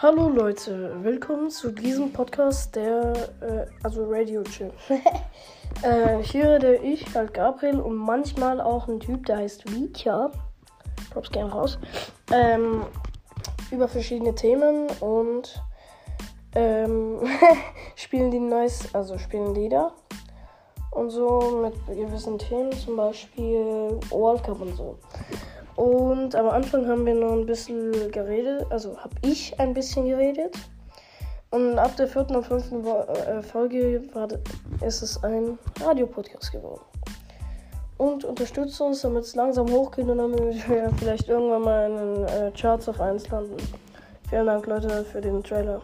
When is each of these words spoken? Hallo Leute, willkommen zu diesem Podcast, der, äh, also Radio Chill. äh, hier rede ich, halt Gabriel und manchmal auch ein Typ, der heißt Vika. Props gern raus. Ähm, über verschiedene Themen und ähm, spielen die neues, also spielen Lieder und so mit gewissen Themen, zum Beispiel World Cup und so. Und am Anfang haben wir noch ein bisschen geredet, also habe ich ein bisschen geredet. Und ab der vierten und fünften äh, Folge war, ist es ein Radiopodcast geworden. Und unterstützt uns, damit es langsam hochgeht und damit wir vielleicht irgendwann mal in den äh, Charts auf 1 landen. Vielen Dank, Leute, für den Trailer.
Hallo 0.00 0.28
Leute, 0.28 0.94
willkommen 1.02 1.50
zu 1.50 1.72
diesem 1.72 2.12
Podcast, 2.12 2.76
der, 2.76 3.14
äh, 3.40 3.66
also 3.82 4.04
Radio 4.08 4.44
Chill. 4.44 4.70
äh, 5.82 6.22
hier 6.22 6.50
rede 6.50 6.76
ich, 6.76 7.12
halt 7.16 7.34
Gabriel 7.34 7.80
und 7.80 7.96
manchmal 7.96 8.60
auch 8.60 8.86
ein 8.86 9.00
Typ, 9.00 9.26
der 9.26 9.38
heißt 9.38 9.74
Vika. 9.74 10.30
Props 11.10 11.32
gern 11.32 11.48
raus. 11.48 11.80
Ähm, 12.30 12.86
über 13.72 13.88
verschiedene 13.88 14.36
Themen 14.36 14.86
und 15.00 15.60
ähm, 16.54 17.18
spielen 17.96 18.30
die 18.30 18.38
neues, 18.38 18.94
also 18.94 19.18
spielen 19.18 19.52
Lieder 19.52 19.94
und 20.92 21.10
so 21.10 21.60
mit 21.60 21.74
gewissen 21.88 22.38
Themen, 22.38 22.70
zum 22.70 22.94
Beispiel 22.94 23.98
World 24.10 24.44
Cup 24.44 24.60
und 24.60 24.76
so. 24.76 24.96
Und 25.78 26.34
am 26.34 26.48
Anfang 26.48 26.88
haben 26.88 27.06
wir 27.06 27.14
noch 27.14 27.30
ein 27.30 27.46
bisschen 27.46 28.10
geredet, 28.10 28.66
also 28.68 28.98
habe 28.98 29.14
ich 29.22 29.60
ein 29.60 29.74
bisschen 29.74 30.06
geredet. 30.06 30.52
Und 31.50 31.78
ab 31.78 31.94
der 31.94 32.08
vierten 32.08 32.34
und 32.34 32.44
fünften 32.44 32.84
äh, 32.84 33.40
Folge 33.42 34.02
war, 34.12 34.26
ist 34.84 35.02
es 35.02 35.22
ein 35.22 35.56
Radiopodcast 35.80 36.50
geworden. 36.50 36.82
Und 37.96 38.24
unterstützt 38.24 38.80
uns, 38.80 39.02
damit 39.02 39.22
es 39.22 39.36
langsam 39.36 39.70
hochgeht 39.70 40.08
und 40.08 40.18
damit 40.18 40.68
wir 40.68 40.90
vielleicht 40.98 41.28
irgendwann 41.28 41.62
mal 41.62 41.88
in 41.88 41.96
den 41.96 42.24
äh, 42.24 42.50
Charts 42.60 42.88
auf 42.88 43.00
1 43.00 43.28
landen. 43.28 43.56
Vielen 44.28 44.46
Dank, 44.46 44.66
Leute, 44.66 45.04
für 45.04 45.20
den 45.20 45.44
Trailer. 45.44 45.80